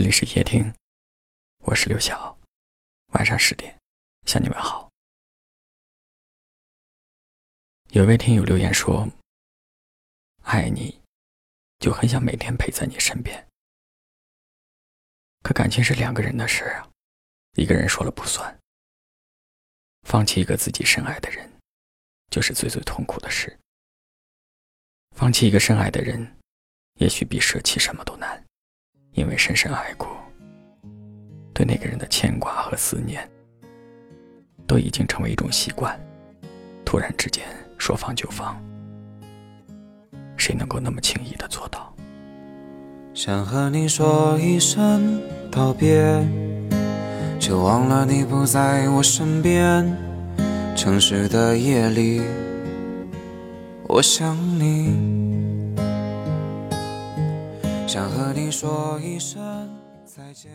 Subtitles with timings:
[0.00, 0.72] 这里是夜听，
[1.58, 2.38] 我是刘晓。
[3.08, 3.78] 晚上十点
[4.24, 4.90] 向你问好。
[7.90, 9.06] 有位听友留言说
[10.44, 10.98] ：“爱你，
[11.80, 13.46] 就很想每天陪在你身边。
[15.42, 16.90] 可感情是两个人的事啊，
[17.58, 18.58] 一个人说了不算。
[20.08, 21.60] 放弃一个自己深爱的人，
[22.30, 23.54] 就是最最痛苦的事。
[25.14, 26.38] 放弃一个深爱的人，
[26.94, 28.42] 也许比舍弃什么都难。”
[29.12, 30.08] 因为深深爱过，
[31.52, 33.28] 对那个人的牵挂和思念，
[34.66, 35.98] 都已经成为一种习惯。
[36.84, 37.44] 突然之间
[37.78, 38.56] 说放就放，
[40.36, 41.94] 谁能够那么轻易的做到？
[43.12, 46.24] 想和你说一声道别，
[47.38, 49.84] 却忘了你不在我身边。
[50.76, 52.22] 城市的夜里，
[53.88, 55.29] 我想你。
[57.92, 59.68] 想和你说一声
[60.04, 60.48] 再见。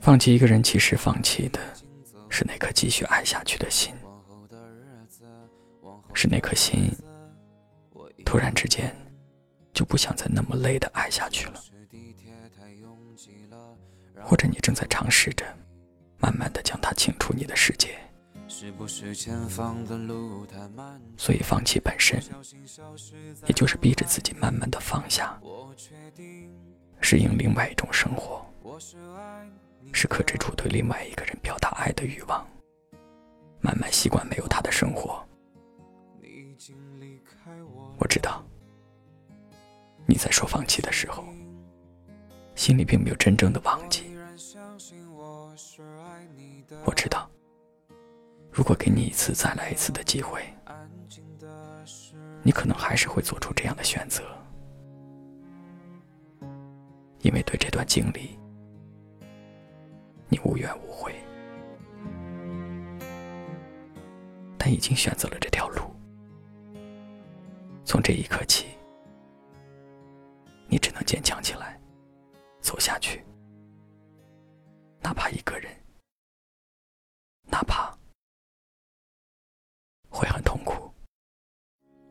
[0.00, 1.60] 放弃一个人，其实放弃的
[2.30, 3.94] 是那颗继续爱下去的心，
[6.14, 6.90] 是那颗心
[8.24, 8.96] 突然之间
[9.74, 11.60] 就不想再那么累的爱下去了，
[14.22, 15.44] 或者你正在尝试着
[16.16, 17.94] 慢慢的将它清除你的世界。
[21.16, 22.20] 所以放弃本身，
[23.46, 25.38] 也就是逼着自己慢慢的放下，
[27.00, 28.44] 适应另外一种生活，
[29.92, 32.46] 是克制住对另外一个人表达爱的欲望，
[33.60, 35.22] 慢慢习惯没有他的生活。
[37.98, 38.44] 我知道，
[40.06, 41.24] 你在说放弃的时候，
[42.54, 44.04] 心里并没有真正的忘记。
[46.84, 47.30] 我知道。
[48.58, 50.42] 如果给你一次再来一次的机会，
[52.42, 54.24] 你可能还是会做出这样的选择，
[57.20, 58.36] 因为对这段经历，
[60.28, 61.14] 你无怨无悔，
[64.58, 65.82] 但已经选择了这条路。
[67.84, 68.66] 从这一刻起，
[70.66, 71.80] 你只能坚强起来，
[72.60, 73.24] 走下去，
[75.00, 75.70] 哪怕一个人，
[77.44, 77.96] 哪怕。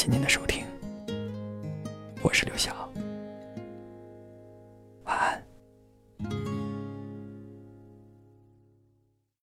[0.00, 0.64] 谢您的收听，
[2.22, 2.79] 我是刘晓。